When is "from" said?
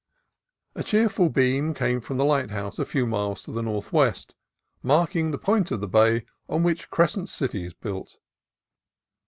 2.01-2.19